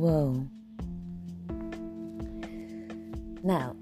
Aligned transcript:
Wow. 0.00 0.36
Nou, 3.42 3.74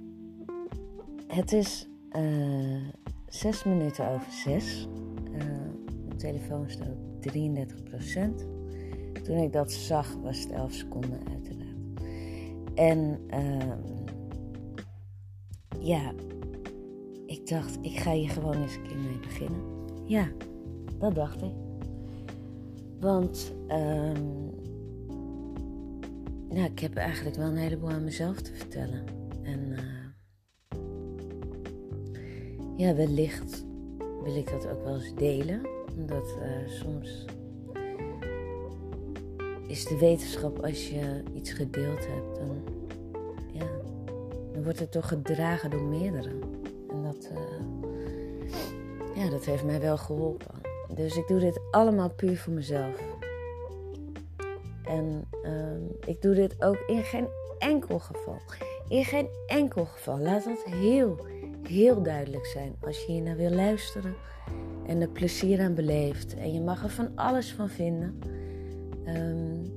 het 1.27 1.53
is 1.53 1.89
uh, 2.17 2.89
zes 3.29 3.65
minuten 3.65 4.09
over 4.09 4.33
zes. 4.33 4.89
Uh, 5.33 5.45
mijn 6.07 6.17
telefoon 6.17 6.71
staat 6.71 6.89
op 6.89 7.33
33%. 7.33 9.23
Toen 9.23 9.37
ik 9.37 9.53
dat 9.53 9.73
zag, 9.73 10.15
was 10.23 10.39
het 10.39 10.51
11 10.51 10.73
seconden 10.73 11.21
uiteraard. 11.29 12.03
En 12.75 13.21
uh, 13.35 13.75
ja, 15.81 16.13
ik 17.27 17.47
dacht, 17.47 17.79
ik 17.81 17.99
ga 17.99 18.13
hier 18.13 18.31
gewoon 18.31 18.63
eens 18.63 18.75
een 18.75 18.83
keer 18.83 18.99
mee 18.99 19.19
beginnen. 19.19 19.61
Ja, 20.05 20.29
dat 20.99 21.15
dacht 21.15 21.43
ik. 21.43 21.55
Want 23.01 23.55
um, 23.69 24.67
nou, 26.59 26.71
ik 26.71 26.79
heb 26.79 26.97
eigenlijk 26.97 27.37
wel 27.37 27.47
een 27.47 27.57
heleboel 27.57 27.91
aan 27.91 28.05
mezelf 28.05 28.41
te 28.41 28.55
vertellen. 28.55 29.05
En 29.43 29.61
uh, 29.71 29.79
ja, 32.77 32.95
wellicht 32.95 33.65
wil 34.23 34.37
ik 34.37 34.51
dat 34.51 34.69
ook 34.69 34.85
wel 34.85 34.95
eens 34.95 35.15
delen. 35.15 35.61
Omdat 35.97 36.37
uh, 36.43 36.69
soms 36.69 37.25
is 39.67 39.85
de 39.85 39.99
wetenschap, 39.99 40.65
als 40.65 40.89
je 40.89 41.23
iets 41.35 41.53
gedeeld 41.53 42.07
hebt, 42.07 42.37
dan, 42.37 42.63
ja, 43.53 43.67
dan 44.53 44.63
wordt 44.63 44.79
het 44.79 44.93
toch 44.93 45.09
gedragen 45.09 45.71
door 45.71 45.83
meerdere. 45.83 46.31
En 46.91 47.03
dat, 47.03 47.31
uh, 47.33 47.39
ja, 49.23 49.31
dat 49.31 49.45
heeft 49.45 49.65
mij 49.65 49.81
wel 49.81 49.97
geholpen. 49.97 50.55
Dus 50.95 51.17
ik 51.17 51.29
doe 51.29 51.41
dit 51.41 51.61
allemaal 51.71 52.11
puur 52.11 52.39
voor 52.39 52.53
mezelf. 52.53 53.18
En 54.89 55.29
um, 55.45 55.89
ik 56.07 56.23
doe 56.23 56.35
dit 56.35 56.63
ook 56.63 56.83
in 56.87 57.03
geen 57.03 57.29
enkel 57.59 57.99
geval. 57.99 58.39
In 58.89 59.05
geen 59.05 59.29
enkel 59.47 59.85
geval. 59.85 60.19
Laat 60.19 60.45
dat 60.45 60.65
heel, 60.65 61.27
heel 61.63 62.03
duidelijk 62.03 62.47
zijn. 62.47 62.77
Als 62.81 63.05
je 63.05 63.13
hier 63.13 63.23
naar 63.23 63.37
wil 63.37 63.51
luisteren 63.51 64.15
en 64.87 65.01
er 65.01 65.09
plezier 65.09 65.61
aan 65.61 65.75
beleeft. 65.75 66.35
En 66.35 66.53
je 66.53 66.61
mag 66.61 66.83
er 66.83 66.91
van 66.91 67.11
alles 67.15 67.53
van 67.53 67.69
vinden. 67.69 68.19
Um, 69.07 69.77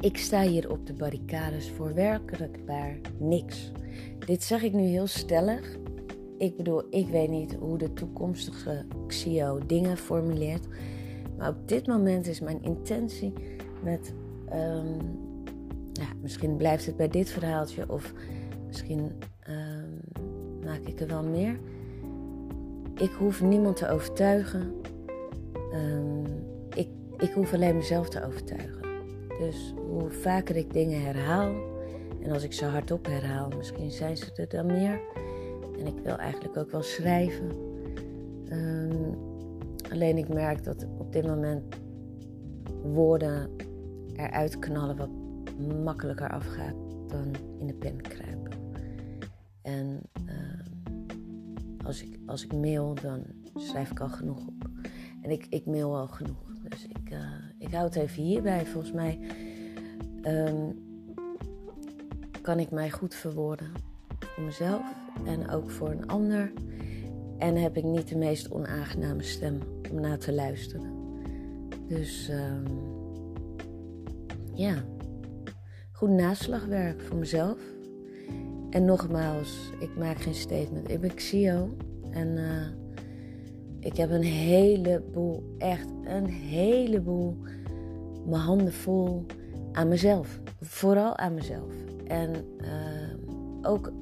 ik 0.00 0.16
sta 0.16 0.42
hier 0.42 0.70
op 0.70 0.86
de 0.86 0.92
barricades 0.92 1.70
voor 1.70 1.94
werkelijk 1.94 2.58
waar 2.66 2.96
niks. 3.18 3.72
Dit 4.26 4.42
zeg 4.42 4.62
ik 4.62 4.72
nu 4.72 4.82
heel 4.82 5.06
stellig. 5.06 5.76
Ik 6.38 6.56
bedoel, 6.56 6.82
ik 6.90 7.08
weet 7.08 7.28
niet 7.28 7.56
hoe 7.60 7.78
de 7.78 7.92
toekomstige 7.92 8.84
CEO 9.06 9.58
dingen 9.66 9.96
formuleert. 9.96 10.66
Maar 11.38 11.48
op 11.48 11.68
dit 11.68 11.86
moment 11.86 12.26
is 12.26 12.40
mijn 12.40 12.62
intentie 12.62 13.32
met 13.82 14.14
Um, 14.54 14.96
ja, 15.92 16.06
misschien 16.20 16.56
blijft 16.56 16.86
het 16.86 16.96
bij 16.96 17.08
dit 17.08 17.30
verhaaltje 17.30 17.90
of 17.90 18.12
misschien 18.66 19.12
um, 19.48 20.00
maak 20.64 20.80
ik 20.84 21.00
er 21.00 21.06
wel 21.06 21.22
meer. 21.22 21.58
Ik 22.94 23.10
hoef 23.10 23.42
niemand 23.42 23.76
te 23.76 23.88
overtuigen. 23.88 24.74
Um, 25.74 26.24
ik, 26.74 26.88
ik 27.18 27.32
hoef 27.32 27.52
alleen 27.52 27.76
mezelf 27.76 28.08
te 28.08 28.26
overtuigen. 28.26 28.80
Dus 29.38 29.74
hoe 29.88 30.10
vaker 30.10 30.56
ik 30.56 30.72
dingen 30.72 31.02
herhaal, 31.02 31.54
en 32.22 32.30
als 32.30 32.42
ik 32.42 32.52
ze 32.52 32.64
hardop 32.64 33.06
herhaal, 33.06 33.48
misschien 33.56 33.90
zijn 33.90 34.16
ze 34.16 34.32
er 34.34 34.48
dan 34.48 34.66
meer. 34.66 35.00
En 35.78 35.86
ik 35.86 35.98
wil 36.02 36.16
eigenlijk 36.16 36.56
ook 36.56 36.70
wel 36.70 36.82
schrijven. 36.82 37.50
alleen 39.90 40.16
ik 40.18 40.28
merk 40.28 40.64
dat 40.64 40.86
op 40.98 41.12
dit 41.12 41.26
moment 41.26 41.62
woorden 42.82 43.50
eruit 44.16 44.58
knallen 44.58 44.96
wat 44.96 45.10
makkelijker 45.84 46.30
afgaat 46.30 46.74
dan 47.06 47.34
in 47.58 47.66
de 47.66 47.74
pen 47.74 48.00
kruipen. 48.00 48.52
En 49.62 50.00
uh, 50.28 51.86
als, 51.86 52.02
ik, 52.02 52.18
als 52.26 52.44
ik 52.44 52.52
mail, 52.52 52.94
dan 53.02 53.24
schrijf 53.54 53.90
ik 53.90 54.00
al 54.00 54.08
genoeg 54.08 54.46
op. 54.46 54.70
En 55.22 55.30
ik, 55.30 55.46
ik 55.48 55.66
mail 55.66 55.96
al 55.96 56.08
genoeg. 56.08 56.52
Dus 56.68 56.86
ik, 56.86 57.10
uh, 57.12 57.18
ik 57.58 57.72
hou 57.72 57.84
het 57.84 57.94
even 57.94 58.22
hierbij. 58.22 58.66
Volgens 58.66 58.92
mij 58.92 59.18
um, 60.22 60.82
kan 62.42 62.58
ik 62.58 62.70
mij 62.70 62.90
goed 62.90 63.14
verwoorden 63.14 63.72
voor 64.18 64.44
mezelf 64.44 64.94
en 65.24 65.50
ook 65.50 65.70
voor 65.70 65.90
een 65.90 66.06
ander. 66.06 66.52
En 67.38 67.56
heb 67.56 67.76
ik 67.76 67.84
niet 67.84 68.08
de 68.08 68.16
meest 68.16 68.50
onaangename 68.50 69.22
stem 69.22 69.58
om 69.90 70.00
naar 70.00 70.18
te 70.18 70.32
luisteren. 70.32 70.92
Dus. 71.86 72.28
Um, 72.28 73.01
ja, 74.62 74.74
goed 75.92 76.10
naslagwerk 76.10 77.00
voor 77.00 77.16
mezelf. 77.16 77.58
En 78.70 78.84
nogmaals, 78.84 79.70
ik 79.78 79.96
maak 79.96 80.20
geen 80.20 80.34
statement. 80.34 80.90
Ik 80.90 81.00
ben 81.00 81.10
CEO 81.16 81.76
en 82.10 82.28
uh, 82.28 82.66
ik 83.80 83.96
heb 83.96 84.10
een 84.10 84.22
heleboel, 84.22 85.54
echt 85.58 85.88
een 86.04 86.26
heleboel, 86.26 87.36
mijn 88.26 88.42
handen 88.42 88.72
vol 88.72 89.26
aan 89.72 89.88
mezelf. 89.88 90.40
Vooral 90.60 91.16
aan 91.16 91.34
mezelf. 91.34 91.72
En 92.06 92.30
uh, 92.60 93.70
ook 93.70 93.92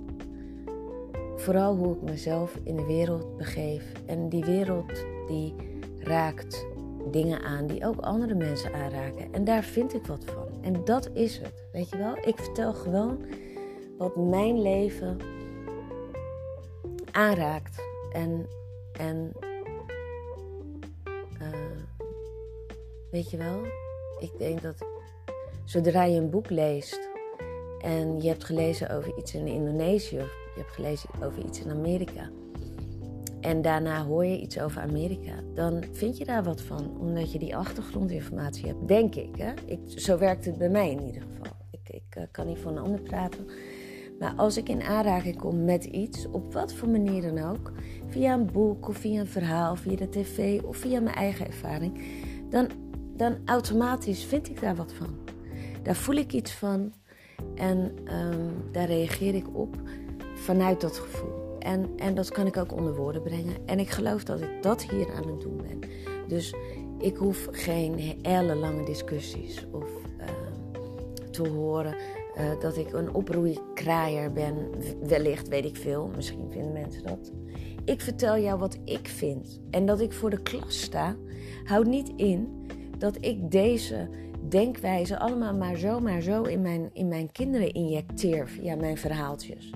vooral 1.37 1.77
hoe 1.77 1.94
ik 1.94 2.03
mezelf 2.03 2.59
in 2.62 2.77
de 2.77 2.87
wereld 2.87 3.37
begeef. 3.37 3.92
En 4.06 4.28
die 4.28 4.44
wereld 4.44 5.04
die 5.27 5.54
raakt 5.98 6.66
dingen 7.10 7.42
aan 7.42 7.66
die 7.66 7.87
ook 7.87 8.00
andere 8.00 8.34
mensen 8.34 8.75
aanraken. 8.75 9.32
En 9.32 9.44
daar 9.44 9.62
vind 9.62 9.94
ik 9.94 10.06
wat 10.06 10.25
van. 10.25 10.50
En 10.62 10.84
dat 10.84 11.10
is 11.12 11.38
het. 11.38 11.65
Weet 11.72 11.91
je 11.91 11.97
wel? 11.97 12.16
Ik 12.16 12.38
vertel 12.38 12.72
gewoon 12.72 13.25
wat 13.98 14.16
mijn 14.16 14.62
leven 14.62 15.19
aanraakt. 17.10 17.82
En, 18.12 18.47
en 18.93 19.32
uh, 21.43 21.48
weet 23.10 23.31
je 23.31 23.37
wel? 23.37 23.60
Ik 24.19 24.38
denk 24.38 24.62
dat 24.62 24.87
zodra 25.65 26.04
je 26.04 26.21
een 26.21 26.31
boek 26.31 26.50
leest 26.50 27.09
en 27.81 28.21
je 28.21 28.28
hebt 28.28 28.44
gelezen 28.44 28.91
over 28.91 29.19
iets 29.19 29.34
in 29.34 29.47
Indonesië 29.47 30.19
of 30.19 30.32
je 30.54 30.60
hebt 30.60 30.72
gelezen 30.72 31.10
over 31.22 31.44
iets 31.44 31.60
in 31.60 31.71
Amerika 31.71 32.31
en 33.41 33.62
daarna 33.62 34.05
hoor 34.05 34.25
je 34.25 34.41
iets 34.41 34.61
over 34.61 34.81
Amerika, 34.81 35.33
dan 35.55 35.84
vind 35.93 36.19
je 36.19 36.25
daar 36.25 36.43
wat 36.43 36.61
van, 36.61 36.99
omdat 36.99 37.33
je 37.33 37.39
die 37.39 37.56
achtergrondinformatie 37.56 38.67
hebt, 38.67 38.89
denk 38.89 39.15
ik. 39.15 39.37
Hè? 39.37 39.53
ik 39.67 39.81
zo 39.87 40.19
werkt 40.19 40.45
het 40.45 40.59
bij 40.59 40.69
mij 40.69 40.91
in 40.91 41.03
ieder 41.03 41.23
geval. 41.23 41.56
Ik, 41.71 41.89
ik 41.89 42.17
uh, 42.19 42.25
kan 42.31 42.47
niet 42.47 42.59
voor 42.59 42.71
een 42.71 42.78
ander 42.78 43.01
praten. 43.01 43.47
Maar 44.19 44.34
als 44.37 44.56
ik 44.56 44.69
in 44.69 44.83
aanraking 44.83 45.37
kom 45.37 45.65
met 45.65 45.84
iets, 45.84 46.27
op 46.31 46.53
wat 46.53 46.73
voor 46.73 46.89
manier 46.89 47.23
dan 47.23 47.51
ook, 47.51 47.73
via 48.06 48.34
een 48.34 48.53
boek 48.53 48.89
of 48.89 48.97
via 48.97 49.21
een 49.21 49.27
verhaal, 49.27 49.77
via 49.77 49.97
de 49.97 50.09
tv 50.09 50.62
of 50.62 50.77
via 50.77 51.01
mijn 51.01 51.17
eigen 51.17 51.47
ervaring, 51.47 52.01
dan, 52.51 52.69
dan 53.17 53.37
automatisch 53.45 54.25
vind 54.25 54.49
ik 54.49 54.61
daar 54.61 54.77
wat 54.77 54.93
van. 54.93 55.19
Daar 55.83 55.97
voel 55.97 56.15
ik 56.15 56.33
iets 56.33 56.53
van 56.53 56.93
en 57.55 57.95
um, 58.15 58.72
daar 58.72 58.87
reageer 58.87 59.34
ik 59.34 59.57
op 59.57 59.77
vanuit 60.34 60.81
dat 60.81 60.97
gevoel. 60.97 61.40
En, 61.60 61.91
en 61.97 62.15
dat 62.15 62.31
kan 62.31 62.47
ik 62.47 62.56
ook 62.56 62.72
onder 62.72 62.97
woorden 62.97 63.22
brengen. 63.22 63.56
En 63.66 63.78
ik 63.78 63.91
geloof 63.91 64.25
dat 64.25 64.41
ik 64.41 64.62
dat 64.62 64.82
hier 64.82 65.12
aan 65.12 65.28
het 65.28 65.41
doen 65.41 65.56
ben. 65.56 65.91
Dus 66.28 66.54
ik 66.98 67.16
hoef 67.16 67.48
geen 67.50 68.19
ellenlange 68.22 68.84
discussies 68.84 69.66
of 69.72 69.88
uh, 70.21 70.26
te 71.31 71.48
horen 71.48 71.94
uh, 72.38 72.60
dat 72.60 72.76
ik 72.76 72.93
een 72.93 73.15
oproeikraaier 73.15 74.32
ben. 74.32 74.71
Wellicht 75.03 75.48
weet 75.48 75.65
ik 75.65 75.76
veel, 75.76 76.10
misschien 76.16 76.50
vinden 76.50 76.72
mensen 76.72 77.03
dat. 77.03 77.32
Ik 77.84 78.00
vertel 78.00 78.38
jou 78.38 78.59
wat 78.59 78.78
ik 78.84 79.09
vind. 79.09 79.60
En 79.71 79.87
dat 79.87 80.00
ik 80.00 80.12
voor 80.12 80.31
de 80.31 80.42
klas 80.42 80.81
sta, 80.81 81.16
houdt 81.65 81.89
niet 81.89 82.13
in 82.16 82.66
dat 82.98 83.16
ik 83.21 83.51
deze 83.51 84.09
denkwijze 84.48 85.18
allemaal 85.18 85.54
maar 85.54 85.77
zo, 85.77 86.01
maar 86.01 86.21
zo 86.21 86.42
in 86.42 86.63
mijn, 86.63 86.91
in 86.92 87.09
mijn 87.09 87.33
kinderen 87.33 87.72
injecteer 87.72 88.48
via 88.48 88.77
mijn 88.77 88.97
verhaaltjes. 88.97 89.72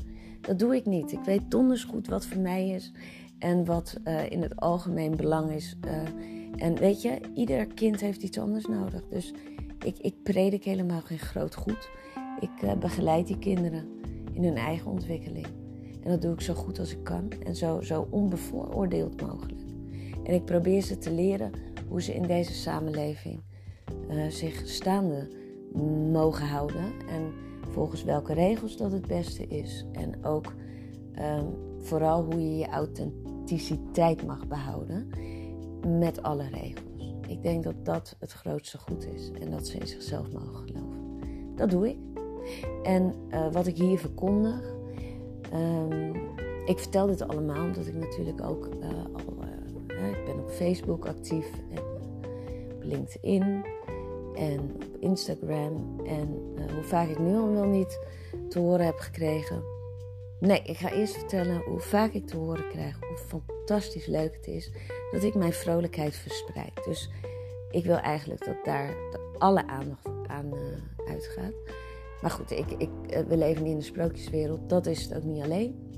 Dat 0.47 0.59
doe 0.59 0.77
ik 0.77 0.87
niet. 0.87 1.13
Ik 1.13 1.25
weet 1.25 1.51
donders 1.51 1.85
goed 1.85 2.07
wat 2.07 2.27
voor 2.27 2.41
mij 2.41 2.69
is 2.69 2.93
en 3.39 3.65
wat 3.65 4.01
uh, 4.05 4.31
in 4.31 4.43
het 4.43 4.57
algemeen 4.57 5.17
belang 5.17 5.51
is. 5.51 5.77
Uh, 5.87 5.93
en 6.57 6.77
weet 6.77 7.03
je, 7.03 7.21
ieder 7.35 7.67
kind 7.67 8.01
heeft 8.01 8.23
iets 8.23 8.39
anders 8.39 8.67
nodig. 8.67 9.09
Dus 9.09 9.33
ik, 9.85 9.99
ik 9.99 10.23
predik 10.23 10.65
helemaal 10.65 11.01
geen 11.01 11.19
groot 11.19 11.55
goed. 11.55 11.91
Ik 12.41 12.63
uh, 12.63 12.73
begeleid 12.73 13.27
die 13.27 13.39
kinderen 13.39 13.89
in 14.33 14.45
hun 14.45 14.57
eigen 14.57 14.91
ontwikkeling. 14.91 15.47
En 16.03 16.11
dat 16.11 16.23
doe 16.23 16.33
ik 16.33 16.41
zo 16.41 16.55
goed 16.55 16.79
als 16.79 16.93
ik 16.93 17.05
kan 17.05 17.33
en 17.47 17.57
zo, 17.57 17.81
zo 17.81 18.07
onbevooroordeeld 18.11 19.21
mogelijk. 19.21 19.61
En 20.25 20.35
ik 20.35 20.45
probeer 20.45 20.83
ze 20.83 20.99
te 20.99 21.13
leren 21.13 21.51
hoe 21.89 22.03
ze 22.03 22.15
in 22.15 22.27
deze 22.27 22.53
samenleving 22.53 23.41
zich 24.29 24.69
staande 24.69 25.29
mogen 26.13 26.47
houden. 26.47 26.93
En 27.09 27.33
volgens 27.75 28.05
welke 28.05 28.33
regels 28.33 28.77
dat 28.77 28.93
het 28.93 29.07
beste 29.07 29.47
is. 29.47 29.87
En 29.93 30.25
ook 30.25 30.53
um, 31.19 31.55
vooral 31.79 32.25
hoe 32.25 32.43
je 32.43 32.57
je 32.57 32.69
authenticiteit 32.69 34.27
mag 34.27 34.47
behouden 34.47 35.09
met 35.99 36.23
alle 36.23 36.49
regels. 36.49 37.15
Ik 37.29 37.43
denk 37.43 37.65
dat 37.65 37.85
dat 37.85 38.17
het 38.19 38.33
grootste 38.33 38.79
goed 38.79 39.07
is 39.15 39.31
en 39.41 39.51
dat 39.51 39.67
ze 39.67 39.79
in 39.79 39.87
zichzelf 39.87 40.33
mogen 40.33 40.55
geloven. 40.55 41.21
Dat 41.57 41.71
doe 41.71 41.89
ik. 41.89 41.99
En 42.83 43.15
uh, 43.31 43.53
wat 43.53 43.67
ik 43.67 43.77
hier 43.77 43.99
verkondig. 43.99 44.75
Um, 45.55 46.13
ik 46.67 46.79
vertel 46.79 47.07
dit 47.07 47.29
allemaal 47.29 47.65
omdat 47.65 47.87
ik 47.87 47.95
natuurlijk 47.95 48.43
ook 48.43 48.69
uh, 48.81 48.89
al. 49.13 49.35
Uh, 49.89 50.09
ik 50.09 50.25
ben 50.25 50.39
op 50.39 50.51
Facebook 50.51 51.07
actief 51.07 51.51
en 51.71 51.79
op 51.79 52.27
LinkedIn 52.81 53.65
en 54.35 54.61
op 54.61 54.97
Instagram. 55.01 56.01
En 56.07 56.29
hoe 56.75 56.83
vaak 56.83 57.09
ik 57.09 57.19
nu 57.19 57.37
al 57.37 57.53
wel 57.53 57.67
niet 57.67 57.99
te 58.49 58.59
horen 58.59 58.87
heb 58.87 58.99
gekregen. 58.99 59.63
Nee, 60.41 60.63
ik 60.65 60.77
ga 60.77 60.93
eerst 60.93 61.15
vertellen 61.15 61.63
hoe 61.63 61.81
vaak 61.81 62.13
ik 62.13 62.27
te 62.27 62.37
horen 62.37 62.69
krijg 62.69 62.99
hoe 63.01 63.41
fantastisch 63.41 64.07
leuk 64.07 64.35
het 64.35 64.47
is 64.47 64.71
dat 65.13 65.23
ik 65.23 65.35
mijn 65.35 65.53
vrolijkheid 65.53 66.17
verspreid. 66.17 66.85
Dus 66.85 67.11
ik 67.71 67.85
wil 67.85 67.97
eigenlijk 67.97 68.45
dat 68.45 68.65
daar 68.65 68.97
alle 69.39 69.67
aandacht 69.67 70.09
aan 70.27 70.47
uh, 70.55 71.11
uitgaat. 71.13 71.55
Maar 72.23 72.31
goed, 72.31 72.51
ik, 72.51 72.71
ik, 72.71 72.91
eh, 73.09 73.23
we 73.27 73.37
leven 73.37 73.67
in 73.67 73.79
de 73.79 73.85
sprookjeswereld. 73.85 74.69
Dat 74.69 74.87
is 74.87 75.03
het 75.03 75.15
ook 75.17 75.25
niet 75.25 75.43
alleen. 75.43 75.93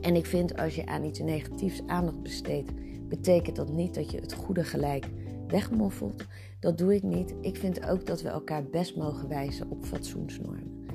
En 0.00 0.16
ik 0.16 0.26
vind 0.26 0.56
als 0.56 0.74
je 0.74 0.86
aan 0.86 1.04
iets 1.04 1.18
negatiefs 1.18 1.82
aandacht 1.86 2.22
besteedt, 2.22 2.72
betekent 3.08 3.56
dat 3.56 3.72
niet 3.72 3.94
dat 3.94 4.10
je 4.10 4.20
het 4.20 4.32
goede 4.32 4.64
gelijk 4.64 5.08
wegmoffelt. 5.50 6.26
Dat 6.60 6.78
doe 6.78 6.94
ik 6.94 7.02
niet. 7.02 7.34
Ik 7.40 7.56
vind 7.56 7.86
ook 7.88 8.06
dat 8.06 8.22
we 8.22 8.28
elkaar 8.28 8.64
best 8.64 8.96
mogen 8.96 9.28
wijzen 9.28 9.70
op 9.70 9.84
fatsoensnormen. 9.84 10.86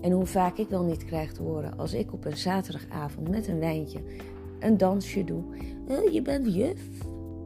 En 0.00 0.10
hoe 0.10 0.26
vaak 0.26 0.58
ik 0.58 0.68
wel 0.68 0.84
niet 0.84 1.04
krijg 1.04 1.32
te 1.32 1.42
horen 1.42 1.78
als 1.78 1.94
ik 1.94 2.12
op 2.12 2.24
een 2.24 2.36
zaterdagavond 2.36 3.28
met 3.28 3.48
een 3.48 3.58
wijntje 3.58 4.00
een 4.62 4.76
dansje 4.76 5.24
doe. 5.24 5.42
Je 6.12 6.22
bent 6.22 6.54
juf. 6.54 6.80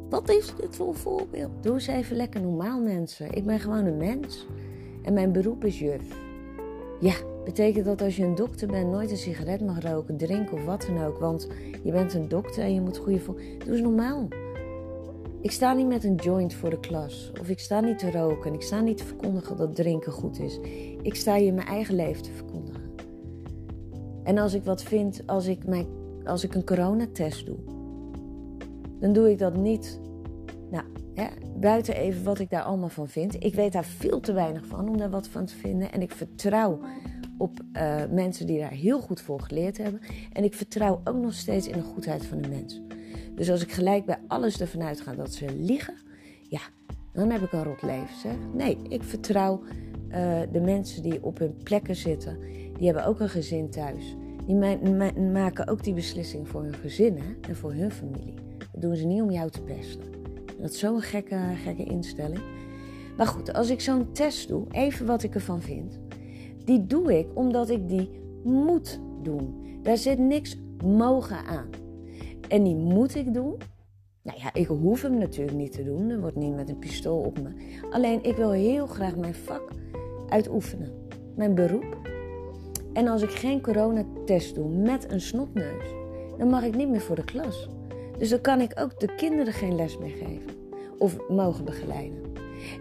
Wat 0.09 0.29
is 0.29 0.55
dit 0.61 0.77
voor 0.77 0.89
een 0.89 0.95
voorbeeld? 0.95 1.51
Doe 1.61 1.75
eens 1.75 1.87
even 1.87 2.17
lekker 2.17 2.41
normaal, 2.41 2.81
mensen. 2.81 3.33
Ik 3.33 3.45
ben 3.45 3.61
gewoon 3.61 3.85
een 3.85 3.97
mens. 3.97 4.47
En 5.03 5.13
mijn 5.13 5.33
beroep 5.33 5.65
is 5.65 5.79
juf. 5.79 6.03
Ja, 7.01 7.15
betekent 7.45 7.85
dat 7.85 8.03
als 8.03 8.17
je 8.17 8.25
een 8.25 8.35
dokter 8.35 8.69
bent, 8.69 8.91
nooit 8.91 9.11
een 9.11 9.17
sigaret 9.17 9.61
mag 9.61 9.83
roken, 9.83 10.17
drinken 10.17 10.57
of 10.57 10.65
wat 10.65 10.87
dan 10.89 11.05
ook. 11.05 11.19
Want 11.19 11.49
je 11.83 11.93
bent 11.93 12.15
een 12.15 12.29
dokter 12.29 12.63
en 12.63 12.75
je 12.75 12.81
moet 12.81 12.97
goede 12.97 13.21
voor. 13.21 13.41
Doe 13.65 13.73
eens 13.73 13.81
normaal. 13.81 14.29
Ik 15.41 15.51
sta 15.51 15.73
niet 15.73 15.87
met 15.87 16.05
een 16.05 16.15
joint 16.15 16.55
voor 16.55 16.71
de 16.71 16.81
klas. 16.81 17.33
Of 17.41 17.49
ik 17.49 17.59
sta 17.59 17.81
niet 17.81 17.99
te 17.99 18.11
roken. 18.11 18.55
Ik 18.55 18.63
sta 18.63 18.81
niet 18.81 18.97
te 18.97 19.05
verkondigen 19.05 19.57
dat 19.57 19.75
drinken 19.75 20.13
goed 20.13 20.41
is. 20.41 20.59
Ik 21.03 21.15
sta 21.15 21.37
je 21.37 21.53
mijn 21.53 21.67
eigen 21.67 21.95
leven 21.95 22.23
te 22.23 22.33
verkondigen. 22.33 22.83
En 24.23 24.39
als 24.39 24.55
ik 24.55 24.65
wat 24.65 24.83
vind, 24.83 25.23
als 25.27 25.47
ik, 25.47 25.67
mijn, 25.67 25.87
als 26.25 26.45
ik 26.45 26.55
een 26.55 26.65
coronatest 26.65 27.47
doe, 27.47 27.59
dan 29.01 29.13
doe 29.13 29.31
ik 29.31 29.39
dat 29.39 29.57
niet. 29.57 30.01
Nou, 30.71 30.85
hè, 31.15 31.27
buiten 31.57 31.97
even 31.97 32.25
wat 32.25 32.39
ik 32.39 32.51
daar 32.51 32.63
allemaal 32.63 32.89
van 32.89 33.09
vind. 33.09 33.45
Ik 33.45 33.55
weet 33.55 33.73
daar 33.73 33.85
veel 33.85 34.21
te 34.21 34.33
weinig 34.33 34.67
van 34.67 34.89
om 34.89 34.97
daar 34.97 35.11
wat 35.11 35.29
van 35.29 35.45
te 35.45 35.55
vinden. 35.55 35.93
En 35.93 36.03
ik 36.03 36.13
vertrouw 36.13 36.81
op 37.39 37.61
uh, 37.73 38.03
mensen 38.11 38.47
die 38.47 38.59
daar 38.59 38.71
heel 38.71 39.01
goed 39.01 39.21
voor 39.21 39.41
geleerd 39.41 39.79
hebben. 39.79 40.01
En 40.33 40.45
ik 40.45 40.55
vertrouw 40.55 41.01
ook 41.05 41.17
nog 41.17 41.35
steeds 41.35 41.67
in 41.67 41.79
de 41.79 41.85
goedheid 41.85 42.27
van 42.27 42.41
de 42.41 42.49
mens. 42.49 42.83
Dus 43.37 43.51
als 43.51 43.63
ik 43.63 43.73
gelijk 43.73 44.05
bij 44.05 44.19
alles 44.29 44.61
ervan 44.61 44.83
uitga 44.83 45.15
dat 45.15 45.35
ze 45.35 45.57
liegen, 45.57 45.95
ja, 46.49 46.61
dan 47.13 47.31
heb 47.31 47.43
ik 47.43 47.53
een 47.53 47.65
rot 47.65 47.83
leven. 47.83 48.17
Zeg. 48.23 48.35
Nee, 48.55 48.79
ik 48.89 49.03
vertrouw 49.03 49.63
uh, 50.09 50.41
de 50.53 50.61
mensen 50.61 51.03
die 51.03 51.23
op 51.23 51.39
hun 51.39 51.57
plekken 51.63 51.97
zitten. 51.97 52.39
Die 52.77 52.87
hebben 52.87 53.07
ook 53.07 53.21
een 53.21 53.29
gezin 53.29 53.71
thuis. 53.71 54.17
Die 54.47 54.57
maken 55.21 55.69
ook 55.69 55.85
die 55.85 55.95
beslissing 55.95 56.49
voor 56.49 56.63
hun 56.63 56.75
gezin 56.75 57.19
en 57.49 57.57
voor 57.57 57.73
hun 57.73 57.91
familie. 57.91 58.35
Dat 58.73 58.81
doen 58.81 58.97
ze 58.97 59.07
niet 59.07 59.23
om 59.23 59.31
jou 59.31 59.51
te 59.51 59.63
pesten. 59.63 60.05
Dat 60.61 60.71
is 60.71 60.79
zo'n 60.79 61.01
gekke, 61.01 61.39
gekke 61.65 61.85
instelling. 61.85 62.41
Maar 63.17 63.27
goed, 63.27 63.53
als 63.53 63.71
ik 63.71 63.81
zo'n 63.81 64.13
test 64.13 64.49
doe, 64.49 64.67
even 64.71 65.07
wat 65.07 65.23
ik 65.23 65.35
ervan 65.35 65.63
vind. 65.63 65.99
Die 66.65 66.87
doe 66.87 67.19
ik 67.19 67.27
omdat 67.35 67.71
ik 67.71 67.89
die 67.89 68.11
moet 68.45 69.01
doen. 69.23 69.65
Daar 69.83 69.97
zit 69.97 70.19
niks 70.19 70.59
mogen 70.85 71.45
aan. 71.45 71.69
En 72.49 72.63
die 72.63 72.77
moet 72.77 73.15
ik 73.15 73.35
doen. 73.35 73.57
Nou 74.23 74.39
ja, 74.41 74.55
ik 74.55 74.67
hoef 74.67 75.03
hem 75.03 75.19
natuurlijk 75.19 75.57
niet 75.57 75.73
te 75.73 75.85
doen. 75.85 76.11
Er 76.11 76.21
wordt 76.21 76.37
niet 76.37 76.55
met 76.55 76.69
een 76.69 76.79
pistool 76.79 77.19
op 77.19 77.39
me. 77.39 77.51
Alleen 77.91 78.25
ik 78.25 78.37
wil 78.37 78.51
heel 78.51 78.87
graag 78.87 79.17
mijn 79.17 79.35
vak 79.35 79.71
uitoefenen. 80.29 80.93
Mijn 81.37 81.55
beroep. 81.55 81.97
En 82.93 83.09
als 83.09 83.23
ik 83.23 83.31
geen 83.31 83.61
coronatest 83.61 84.55
doe 84.55 84.69
met 84.69 85.13
een 85.13 85.21
snotneus, 85.21 85.85
dan 86.39 86.49
mag 86.49 86.65
ik 86.65 86.77
niet 86.77 86.89
meer 86.89 87.01
voor 87.01 87.17
de 87.17 87.25
klas. 87.25 87.69
Dus 88.19 88.29
dan 88.29 88.41
kan 88.41 88.61
ik 88.61 88.81
ook 88.81 89.01
de 89.01 89.15
kinderen 89.15 89.53
geen 89.53 89.75
les 89.75 89.99
meer 89.99 90.17
geven 90.17 90.55
of 90.99 91.29
mogen 91.29 91.65
begeleiden. 91.65 92.23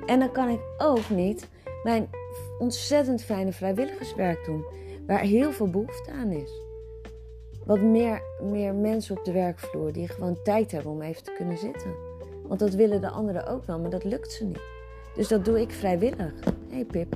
En 0.05 0.19
dan 0.19 0.31
kan 0.31 0.49
ik 0.49 0.59
ook 0.77 1.09
niet 1.09 1.47
mijn 1.83 2.09
ontzettend 2.59 3.23
fijne 3.23 3.51
vrijwilligerswerk 3.51 4.45
doen, 4.45 4.65
waar 5.07 5.19
heel 5.19 5.51
veel 5.51 5.69
behoefte 5.69 6.11
aan 6.11 6.31
is. 6.31 6.64
Wat 7.65 7.81
meer, 7.81 8.21
meer 8.41 8.73
mensen 8.73 9.17
op 9.17 9.25
de 9.25 9.31
werkvloer 9.31 9.93
die 9.93 10.07
gewoon 10.07 10.37
tijd 10.43 10.71
hebben 10.71 10.91
om 10.91 11.01
even 11.01 11.23
te 11.23 11.33
kunnen 11.37 11.57
zitten. 11.57 11.91
Want 12.47 12.59
dat 12.59 12.73
willen 12.73 13.01
de 13.01 13.09
anderen 13.09 13.47
ook 13.47 13.65
wel, 13.65 13.79
maar 13.79 13.89
dat 13.89 14.03
lukt 14.03 14.31
ze 14.31 14.45
niet. 14.45 14.61
Dus 15.15 15.27
dat 15.27 15.45
doe 15.45 15.61
ik 15.61 15.71
vrijwillig. 15.71 16.33
Hé 16.43 16.75
hey 16.75 16.85
Pip. 16.85 17.15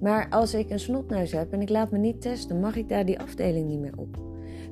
Maar 0.00 0.26
als 0.30 0.54
ik 0.54 0.70
een 0.70 0.80
snotneus 0.80 1.32
heb 1.32 1.52
en 1.52 1.60
ik 1.60 1.68
laat 1.68 1.90
me 1.90 1.98
niet 1.98 2.20
testen, 2.20 2.60
mag 2.60 2.76
ik 2.76 2.88
daar 2.88 3.04
die 3.04 3.20
afdeling 3.20 3.68
niet 3.68 3.80
meer 3.80 3.96
op. 3.96 4.16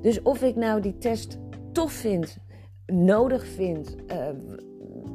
Dus 0.01 0.23
of 0.23 0.43
ik 0.43 0.57
nou 0.57 0.81
die 0.81 0.99
test 0.99 1.39
tof 1.73 1.93
vind, 1.93 2.39
nodig 2.87 3.47
vind, 3.47 3.97
uh, 4.13 4.29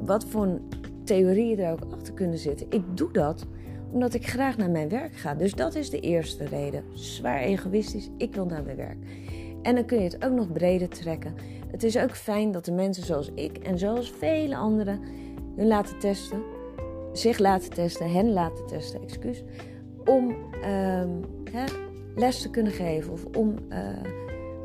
wat 0.04 0.24
voor 0.24 0.60
theorieën 1.04 1.58
er 1.58 1.72
ook 1.72 1.92
achter 1.92 2.14
kunnen 2.14 2.38
zitten. 2.38 2.66
Ik 2.70 2.96
doe 2.96 3.12
dat 3.12 3.46
omdat 3.94 4.14
ik 4.14 4.26
graag 4.26 4.56
naar 4.56 4.70
mijn 4.70 4.88
werk 4.88 5.16
ga. 5.16 5.34
Dus 5.34 5.54
dat 5.54 5.74
is 5.74 5.90
de 5.90 6.00
eerste 6.00 6.44
reden. 6.44 6.84
Zwaar 6.92 7.38
egoïstisch, 7.38 8.10
ik 8.16 8.34
wil 8.34 8.46
naar 8.46 8.62
mijn 8.62 8.76
werk. 8.76 8.98
En 9.62 9.74
dan 9.74 9.84
kun 9.84 9.98
je 9.98 10.04
het 10.04 10.24
ook 10.24 10.32
nog 10.32 10.52
breder 10.52 10.88
trekken. 10.88 11.34
Het 11.70 11.82
is 11.82 11.98
ook 11.98 12.16
fijn 12.16 12.52
dat 12.52 12.64
de 12.64 12.72
mensen 12.72 13.04
zoals 13.04 13.30
ik 13.34 13.58
en 13.58 13.78
zoals 13.78 14.10
vele 14.10 14.56
anderen 14.56 15.00
hun 15.56 15.66
laten 15.66 15.98
testen, 15.98 16.42
zich 17.12 17.38
laten 17.38 17.70
testen, 17.70 18.12
hen 18.12 18.32
laten 18.32 18.66
testen, 18.66 19.02
excuus, 19.02 19.42
om 20.04 20.28
uh, 20.30 21.04
hè, 21.50 21.64
les 22.14 22.42
te 22.42 22.50
kunnen 22.50 22.72
geven 22.72 23.12
of 23.12 23.24
om 23.24 23.54
uh, 23.68 23.88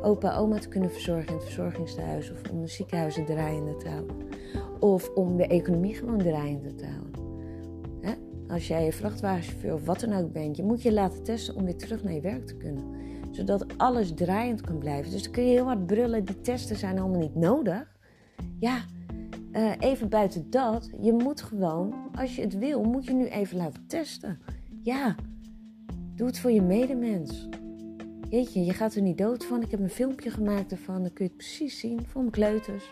opa 0.02 0.36
oma 0.36 0.58
te 0.58 0.68
kunnen 0.68 0.90
verzorgen 0.90 1.28
in 1.28 1.34
het 1.34 1.44
verzorgingstehuis 1.44 2.30
of 2.30 2.50
om 2.50 2.60
de 2.60 2.68
ziekenhuizen 2.68 3.24
draaiende 3.24 3.76
te 3.76 3.88
houden 3.88 4.16
of 4.80 5.10
om 5.14 5.36
de 5.36 5.46
economie 5.46 5.94
gewoon 5.94 6.18
draaiende 6.18 6.74
te 6.74 6.86
houden. 6.86 7.19
Als 8.50 8.68
jij 8.68 8.86
een 8.86 8.92
vrachtwagenchauffeur 8.92 9.74
of 9.74 9.84
wat 9.84 10.00
dan 10.00 10.12
ook 10.12 10.32
bent, 10.32 10.56
je 10.56 10.62
moet 10.62 10.82
je 10.82 10.92
laten 10.92 11.22
testen 11.22 11.56
om 11.56 11.64
weer 11.64 11.76
terug 11.76 12.02
naar 12.02 12.12
je 12.12 12.20
werk 12.20 12.46
te 12.46 12.56
kunnen, 12.56 12.84
zodat 13.30 13.78
alles 13.78 14.14
draaiend 14.14 14.60
kan 14.60 14.78
blijven. 14.78 15.10
Dus 15.10 15.22
dan 15.22 15.32
kun 15.32 15.42
je 15.42 15.50
heel 15.50 15.64
hard 15.64 15.86
brullen, 15.86 16.24
die 16.24 16.40
testen 16.40 16.76
zijn 16.76 16.98
allemaal 16.98 17.20
niet 17.20 17.34
nodig. 17.34 17.96
Ja, 18.58 18.84
uh, 19.52 19.72
even 19.78 20.08
buiten 20.08 20.50
dat, 20.50 20.90
je 21.00 21.12
moet 21.12 21.42
gewoon, 21.42 21.94
als 22.14 22.36
je 22.36 22.42
het 22.42 22.58
wil, 22.58 22.82
moet 22.82 23.04
je 23.04 23.12
nu 23.12 23.26
even 23.26 23.56
laten 23.56 23.86
testen. 23.86 24.38
Ja, 24.82 25.14
doe 26.14 26.26
het 26.26 26.38
voor 26.38 26.50
je 26.50 26.62
medemens. 26.62 27.48
Jeetje, 28.28 28.64
je 28.64 28.72
gaat 28.72 28.94
er 28.94 29.02
niet 29.02 29.18
dood 29.18 29.44
van. 29.44 29.62
Ik 29.62 29.70
heb 29.70 29.80
een 29.80 29.90
filmpje 29.90 30.30
gemaakt 30.30 30.72
ervan, 30.72 31.02
dan 31.02 31.12
kun 31.12 31.24
je 31.24 31.30
het 31.30 31.36
precies 31.36 31.78
zien 31.78 32.06
voor 32.06 32.20
mijn 32.20 32.32
kleuters. 32.32 32.90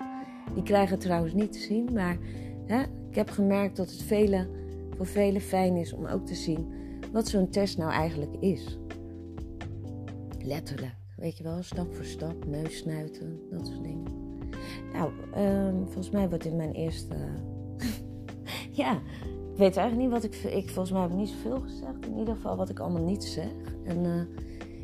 Die 0.55 0.62
krijgen 0.62 0.91
het 0.91 1.00
trouwens 1.00 1.35
niet 1.35 1.53
te 1.53 1.59
zien, 1.59 1.93
maar 1.93 2.19
hè, 2.67 2.83
ik 3.09 3.15
heb 3.15 3.31
gemerkt 3.31 3.77
dat 3.77 3.91
het 3.91 4.03
vele, 4.03 4.49
voor 4.99 5.07
velen 5.07 5.40
fijn 5.40 5.76
is 5.76 5.93
om 5.93 6.07
ook 6.07 6.26
te 6.26 6.35
zien 6.35 6.73
wat 7.12 7.28
zo'n 7.28 7.49
test 7.49 7.78
nou 7.78 7.90
eigenlijk 7.90 8.37
is. 8.40 8.78
Letterlijk, 10.43 10.95
weet 11.17 11.37
je 11.37 11.43
wel, 11.43 11.62
stap 11.62 11.95
voor 11.95 12.05
stap, 12.05 12.47
neus 12.47 12.76
snuiten, 12.76 13.40
dat 13.50 13.67
soort 13.67 13.83
dingen. 13.83 14.07
Nou, 14.93 15.11
um, 15.37 15.85
volgens 15.85 16.11
mij 16.11 16.28
wordt 16.28 16.45
dit 16.45 16.55
mijn 16.55 16.73
eerste. 16.73 17.14
ja, 18.71 18.93
ik 19.52 19.57
weet 19.57 19.76
eigenlijk 19.76 19.97
niet 19.97 20.23
wat 20.23 20.25
ik. 20.25 20.35
ik 20.35 20.69
volgens 20.71 20.93
mij 20.93 21.02
heb 21.02 21.12
niet 21.12 21.28
zoveel 21.28 21.61
gezegd. 21.61 22.07
In 22.07 22.19
ieder 22.19 22.35
geval 22.35 22.57
wat 22.57 22.69
ik 22.69 22.78
allemaal 22.78 23.05
niet 23.05 23.25
zeg. 23.25 23.52
En 23.85 24.05
uh, 24.05 24.23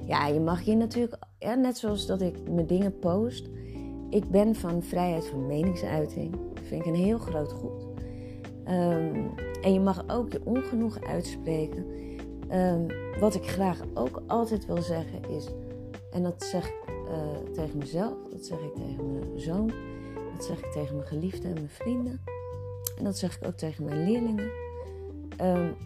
ja, 0.09 0.27
je 0.27 0.41
mag 0.41 0.63
je 0.63 0.75
natuurlijk, 0.75 1.17
ja, 1.39 1.55
net 1.55 1.79
zoals 1.79 2.07
dat 2.07 2.21
ik 2.21 2.51
mijn 2.51 2.67
dingen 2.67 2.99
post. 2.99 3.49
Ik 4.11 4.31
ben 4.31 4.55
van 4.55 4.83
vrijheid 4.83 5.27
van 5.27 5.47
meningsuiting. 5.47 6.31
Dat 6.55 6.65
vind 6.65 6.81
ik 6.81 6.87
een 6.87 7.01
heel 7.01 7.19
groot 7.19 7.53
goed. 7.53 7.94
Um, 8.69 9.35
en 9.63 9.73
je 9.73 9.81
mag 9.81 10.05
ook 10.09 10.33
je 10.33 10.41
ongenoegen 10.45 11.07
uitspreken. 11.07 11.87
Um, 12.53 12.87
wat 13.21 13.35
ik 13.35 13.47
graag 13.47 13.81
ook 13.95 14.23
altijd 14.27 14.67
wil 14.67 14.83
zeggen 14.83 15.29
is, 15.29 15.49
en 16.11 16.23
dat 16.23 16.43
zeg 16.43 16.69
ik 16.69 16.85
uh, 17.09 17.53
tegen 17.53 17.79
mezelf, 17.79 18.15
dat 18.31 18.45
zeg 18.45 18.59
ik 18.59 18.75
tegen 18.75 19.13
mijn 19.13 19.41
zoon, 19.41 19.73
dat 20.35 20.45
zeg 20.45 20.59
ik 20.59 20.73
tegen 20.73 20.97
mijn 20.97 21.09
geliefden 21.09 21.49
en 21.49 21.55
mijn 21.55 21.69
vrienden, 21.69 22.21
en 22.99 23.05
dat 23.05 23.19
zeg 23.19 23.37
ik 23.37 23.47
ook 23.47 23.57
tegen 23.57 23.85
mijn 23.85 24.05
leerlingen. 24.05 24.51
Um, 25.41 25.77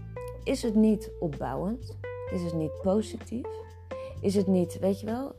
is 0.45 0.63
het 0.63 0.75
niet 0.75 1.11
opbouwend? 1.21 1.97
Is 2.31 2.43
het 2.43 2.55
niet 2.55 2.81
positief? 2.83 3.47
Is 4.21 4.35
het 4.35 4.47
niet, 4.47 4.79
weet 4.79 5.01
je 5.01 5.07
wel, 5.07 5.35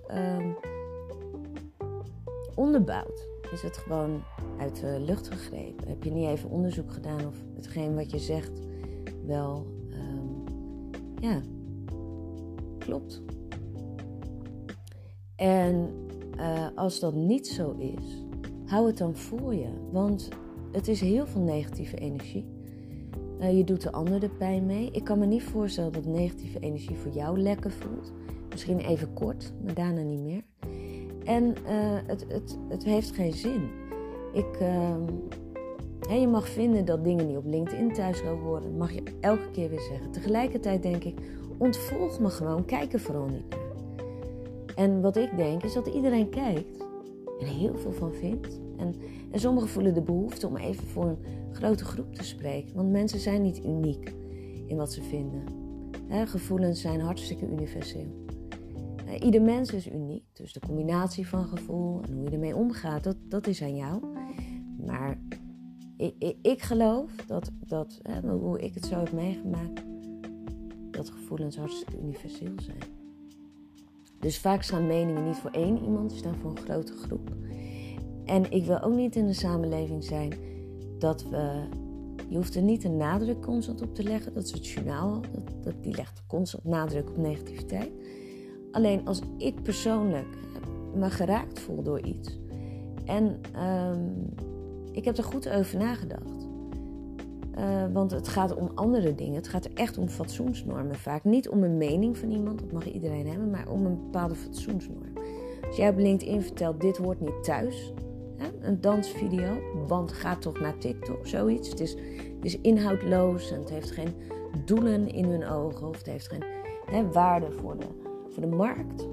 onderbouwd? 2.56 3.29
Is 3.52 3.62
het 3.62 3.78
gewoon 3.78 4.22
uit 4.58 4.80
de 4.80 5.00
lucht 5.00 5.28
gegrepen? 5.28 5.88
Heb 5.88 6.04
je 6.04 6.12
niet 6.12 6.28
even 6.28 6.50
onderzoek 6.50 6.92
gedaan 6.92 7.28
of 7.28 7.36
hetgeen 7.56 7.96
wat 7.96 8.12
je 8.12 8.20
zegt 8.20 8.52
wel 9.26 9.66
um, 9.92 10.44
Ja, 11.20 11.42
klopt. 12.78 13.22
En 15.36 15.90
uh, 16.36 16.68
als 16.76 17.00
dat 17.00 17.14
niet 17.14 17.48
zo 17.48 17.76
is, 17.78 18.26
hou 18.66 18.88
het 18.88 18.98
dan 18.98 19.16
voor 19.16 19.56
je. 19.56 19.70
Want 19.92 20.30
het 20.72 20.88
is 20.88 21.02
heel 21.02 21.28
veel 21.28 21.42
negatieve 21.42 21.98
energie. 21.98 22.46
Uh, 23.40 23.58
je 23.58 23.64
doet 23.64 23.82
de 23.82 23.92
ander 23.92 24.20
de 24.20 24.30
pijn 24.30 24.66
mee. 24.66 24.92
Ik 24.92 25.04
kan 25.04 25.20
me 25.20 25.26
niet 25.26 25.44
voorstellen 25.44 25.94
dat 25.94 26.06
negatieve 26.06 26.60
energie 26.60 26.98
voor 26.98 27.12
jou 27.12 27.40
lekker 27.40 27.72
voelt. 27.72 28.12
Misschien 28.50 28.80
even 28.80 29.14
kort, 29.14 29.54
maar 29.64 29.74
daarna 29.74 30.02
niet 30.02 30.20
meer. 30.20 30.44
En 31.30 31.44
uh, 31.44 31.98
het, 32.06 32.26
het, 32.28 32.58
het 32.70 32.84
heeft 32.84 33.12
geen 33.12 33.34
zin. 33.34 33.70
Ik, 34.34 34.60
uh, 34.62 36.22
je 36.22 36.28
mag 36.28 36.50
vinden 36.50 36.86
dat 36.86 37.04
dingen 37.04 37.28
niet 37.28 37.38
op 37.38 37.46
LinkedIn 37.46 37.94
thuis 37.94 38.22
horen. 38.22 38.62
Dat 38.62 38.78
mag 38.78 38.92
je 38.92 39.04
elke 39.20 39.52
keer 39.52 39.70
weer 39.70 39.80
zeggen. 39.80 40.12
Tegelijkertijd 40.12 40.84
denk 40.84 41.04
ik, 41.04 41.20
ontvolg 41.58 42.20
me 42.20 42.30
gewoon. 42.30 42.66
Kijk 42.66 42.94
er 42.94 43.00
vooral 43.00 43.28
niet 43.28 43.50
naar. 43.50 43.68
En 44.76 45.02
wat 45.02 45.18
ik 45.18 45.38
denk 45.38 45.64
is 45.64 45.74
dat 45.74 45.88
iedereen 45.88 46.30
kijkt 46.30 46.78
en 47.40 47.46
heel 47.46 47.78
veel 47.78 47.94
van 47.94 48.14
vindt. 48.14 48.60
En, 48.78 48.96
en 49.32 49.40
sommigen 49.40 49.70
voelen 49.70 49.94
de 49.94 50.02
behoefte 50.02 50.48
om 50.48 50.58
even 50.58 50.88
voor 50.88 51.06
een 51.06 51.18
grote 51.52 51.86
groep 51.86 52.16
te 52.16 52.24
spreken. 52.24 52.76
Want 52.76 52.92
mensen 52.92 53.20
zijn 53.20 53.42
niet 53.42 53.64
uniek 53.66 54.14
in 54.66 54.78
wat 54.78 54.94
ze 54.94 55.04
vinden. 55.04 55.44
gevoelens 56.10 56.82
zijn 56.82 57.02
hartstikke 57.02 57.48
universeel. 57.48 58.28
Ieder 59.20 59.42
mens 59.42 59.74
is 59.74 59.88
uniek. 59.88 60.24
Dus 60.34 60.54
de 60.54 60.60
combinatie 60.60 61.28
van 61.28 61.46
gevoel 61.46 62.02
en 62.02 62.14
hoe 62.14 62.24
je 62.24 62.30
ermee 62.30 62.56
omgaat, 62.56 63.04
dat, 63.04 63.16
dat 63.30 63.48
is 63.48 63.62
aan 63.62 63.76
jou. 63.76 64.04
Maar 64.86 65.20
ik, 65.98 66.16
ik, 66.20 66.38
ik 66.42 66.62
geloof 66.62 67.16
dat, 67.28 67.52
dat 67.60 68.00
hoe 68.24 68.60
ik 68.60 68.74
het 68.74 68.86
zo 68.86 69.00
heb 69.00 69.12
meegemaakt, 69.12 69.84
dat 70.92 71.10
gevoelens 71.10 71.58
hartstikke 71.58 72.00
universeel 72.02 72.54
zijn. 72.62 72.98
Dus 74.20 74.40
vaak 74.40 74.62
staan 74.62 74.88
meningen 74.88 75.26
niet 75.26 75.38
voor 75.38 75.52
één 75.52 75.84
iemand, 75.84 76.12
ze 76.12 76.18
staan 76.18 76.36
voor 76.36 76.52
een 76.52 76.58
grote 76.58 76.94
groep. 76.94 77.30
En 78.26 78.52
ik 78.52 78.66
wil 78.66 78.82
ook 78.82 78.96
niet 78.96 79.16
in 79.16 79.26
een 79.26 79.36
samenleving 79.36 80.04
zijn 80.04 80.34
dat 81.00 81.24
we. 81.30 81.68
Je 82.30 82.36
hoeft 82.36 82.56
er 82.56 82.62
niet 82.62 82.84
een 82.84 82.98
nadruk 82.98 83.42
constant 83.42 83.82
op 83.82 83.96
te 83.96 84.04
leggen. 84.04 84.34
Dat 84.34 84.44
is 84.44 84.52
het 84.52 84.68
journaal. 84.68 85.22
Dat, 85.22 85.64
dat, 85.64 85.84
die 85.84 85.96
legt 85.96 86.24
constant 86.28 86.64
nadruk 86.64 87.10
op 87.10 87.18
negativiteit. 87.18 87.92
Alleen 88.72 89.08
als 89.08 89.22
ik 89.38 89.62
persoonlijk 89.62 90.28
me 90.96 91.10
geraakt 91.10 91.60
voel 91.60 91.84
door 91.84 92.02
iets. 92.02 92.40
En 93.06 93.40
um, 93.92 94.34
ik 94.92 95.06
heb 95.06 95.18
er 95.18 95.24
goed 95.24 95.50
over 95.50 95.78
nagedacht. 95.78 96.48
Uh, 97.58 97.86
want 97.94 98.12
het 98.12 98.28
gaat 98.28 98.56
om 98.56 98.72
andere 98.76 99.16
dingen. 99.16 99.36
Het 99.36 99.48
gaat 99.48 99.66
echt 99.66 99.98
om 99.98 100.08
fatsoensnormen 100.08 100.96
vaak. 100.96 101.24
Niet 101.24 101.50
om 101.50 101.64
een 101.64 101.78
mening 101.78 102.18
van 102.18 102.32
iemand, 102.32 102.60
dat 102.60 102.72
mag 102.72 102.92
iedereen 102.92 103.28
hebben, 103.28 103.50
maar 103.50 103.68
om 103.70 103.86
een 103.86 103.98
bepaalde 104.04 104.36
fatsoensnorm. 104.36 105.14
Als 105.68 105.78
jij 105.78 105.90
op 105.90 105.98
LinkedIn 105.98 106.42
vertelt, 106.42 106.82
dit 106.82 106.98
hoort 106.98 107.22
niet 107.22 107.44
thuis, 107.44 107.94
hè, 108.38 108.68
een 108.68 108.82
dansvideo, 108.82 109.58
want 109.88 110.12
ga 110.12 110.36
toch 110.36 110.60
naar 110.60 110.78
TikTok, 110.78 111.28
zoiets. 111.28 111.70
Het 111.70 111.80
is, 111.80 111.96
is 112.42 112.62
inhoudloos 112.62 113.52
en 113.52 113.60
het 113.60 113.70
heeft 113.70 113.92
geen 113.92 114.14
doelen 114.66 115.08
in 115.08 115.26
hun 115.26 115.48
ogen 115.48 115.88
of 115.88 115.98
het 115.98 116.06
heeft 116.06 116.28
geen 116.28 116.44
hè, 116.86 117.12
waarde 117.12 117.52
voor 117.52 117.78
de, 117.78 117.86
de 118.42 118.48
markt. 118.48 119.08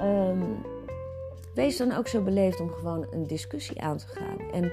Um, 0.00 0.42
wees 1.54 1.76
dan 1.76 1.92
ook 1.92 2.08
zo 2.08 2.22
beleefd 2.22 2.60
om 2.60 2.70
gewoon 2.70 3.06
een 3.10 3.26
discussie 3.26 3.82
aan 3.82 3.96
te 3.96 4.06
gaan. 4.06 4.38
En 4.52 4.72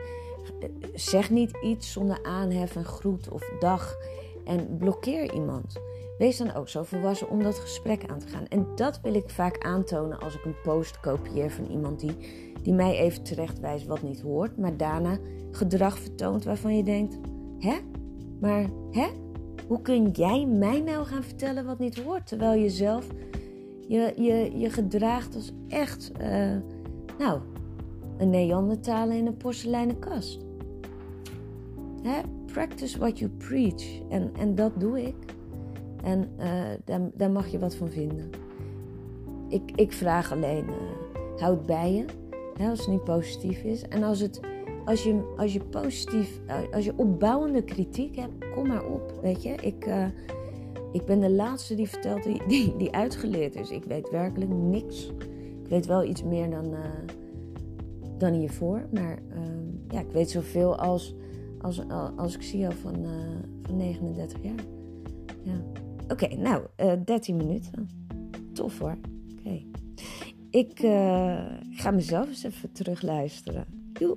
zeg 0.93 1.29
niet 1.29 1.51
iets 1.63 1.91
zonder 1.91 2.23
aanhef 2.23 2.75
en 2.75 2.85
groet 2.85 3.29
of 3.29 3.51
dag 3.59 3.97
en 4.45 4.77
blokkeer 4.77 5.33
iemand. 5.33 5.79
Wees 6.17 6.37
dan 6.37 6.53
ook 6.53 6.69
zo 6.69 6.83
volwassen 6.83 7.29
om 7.29 7.43
dat 7.43 7.59
gesprek 7.59 8.03
aan 8.07 8.19
te 8.19 8.27
gaan. 8.27 8.47
En 8.47 8.67
dat 8.75 8.99
wil 9.01 9.13
ik 9.13 9.29
vaak 9.29 9.63
aantonen 9.63 10.19
als 10.19 10.35
ik 10.35 10.45
een 10.45 10.61
post 10.63 10.99
kopieer 10.99 11.51
van 11.51 11.65
iemand 11.65 11.99
die, 11.99 12.15
die 12.61 12.73
mij 12.73 12.97
even 12.97 13.23
terechtwijst 13.23 13.85
wat 13.85 14.01
niet 14.01 14.21
hoort, 14.21 14.57
maar 14.57 14.77
daarna 14.77 15.17
gedrag 15.51 15.99
vertoont 15.99 16.43
waarvan 16.43 16.77
je 16.77 16.83
denkt: 16.83 17.17
hè? 17.59 17.75
Maar 18.39 18.65
hè? 18.91 19.07
Hoe 19.67 19.81
kun 19.81 20.09
jij 20.09 20.45
mij 20.45 20.81
nou 20.81 21.05
gaan 21.05 21.23
vertellen 21.23 21.65
wat 21.65 21.79
niet 21.79 21.99
hoort? 21.99 22.27
Terwijl 22.27 22.61
je 22.61 22.69
zelf 22.69 23.07
je, 23.91 24.13
je, 24.17 24.59
je 24.59 24.69
gedraagt 24.69 25.35
als 25.35 25.51
echt, 25.67 26.11
uh, 26.21 26.57
nou, 27.17 27.39
een 28.17 28.29
Neandertaler 28.29 29.17
in 29.17 29.25
een 29.25 29.37
porseleinen 29.37 29.99
kast. 29.99 30.39
Practice 32.45 32.99
what 32.99 33.19
you 33.19 33.31
preach. 33.37 34.01
En, 34.09 34.31
en 34.39 34.55
dat 34.55 34.71
doe 34.79 35.01
ik. 35.01 35.15
En 36.03 36.29
uh, 36.39 36.99
daar, 37.13 37.31
mag 37.31 37.47
je 37.47 37.59
wat 37.59 37.75
van 37.75 37.89
vinden. 37.89 38.29
Ik, 39.47 39.71
ik 39.75 39.91
vraag 39.91 40.31
alleen, 40.31 40.65
uh, 40.65 41.41
houd 41.41 41.65
bij 41.65 41.93
je. 41.93 42.05
Als 42.69 42.79
het 42.79 42.87
niet 42.87 43.03
positief 43.03 43.63
is. 43.63 43.81
En 43.81 44.03
als, 44.03 44.19
het, 44.19 44.39
als, 44.85 45.03
je, 45.03 45.33
als 45.37 45.53
je 45.53 45.59
positief, 45.59 46.39
eh, 46.47 46.55
als 46.71 46.85
je 46.85 46.93
opbouwende 46.95 47.63
kritiek 47.63 48.15
hebt, 48.15 48.51
kom 48.53 48.67
maar 48.67 48.85
op. 48.85 49.19
Weet 49.21 49.43
je, 49.43 49.55
ik, 49.55 49.85
ik 50.91 51.05
ben 51.05 51.19
de 51.19 51.31
laatste 51.31 51.75
die 51.75 51.89
vertelt 51.89 52.23
die, 52.23 52.77
die, 52.77 52.91
uitgeleerd 52.91 53.55
is. 53.55 53.69
Ik 53.69 53.83
weet 53.83 54.09
werkelijk 54.09 54.51
niks. 54.51 55.11
Ik 55.63 55.69
weet 55.69 55.85
wel 55.85 56.03
iets 56.03 56.23
meer 56.23 56.49
dan 56.49 56.75
dan 58.21 58.33
hiervoor. 58.33 58.87
Maar 58.93 59.19
ehm, 59.29 59.65
ja, 59.87 59.99
ik 59.99 60.11
weet 60.11 60.29
zoveel 60.29 60.75
als, 60.75 61.15
als, 61.61 61.81
als 62.15 62.35
ik 62.35 62.41
zie 62.41 62.65
al 62.65 62.71
van, 62.71 63.03
uh, 63.03 63.09
van 63.63 63.77
39 63.77 64.43
jaar. 64.43 64.65
Ja. 65.43 65.63
Oké, 66.07 66.35
nou, 66.35 66.63
uh, 66.77 66.91
eh, 66.91 66.99
13 67.05 67.35
minuten. 67.35 67.89
Tof 68.53 68.79
hoor. 68.79 68.97
Oké. 69.37 69.61
Ik 70.49 70.79
ga 71.71 71.91
mezelf 71.91 72.27
eens 72.27 72.43
even 72.43 72.71
terugluisteren. 72.71 73.65
Doei. 73.93 74.15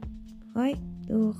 Hoi. 0.53 0.75
Doeg. 1.07 1.37